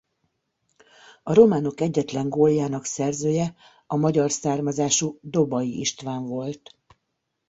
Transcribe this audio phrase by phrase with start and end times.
[1.23, 3.55] A románok egyetlen góljának szerzője
[3.87, 6.75] a magyar származású Dobay István volt.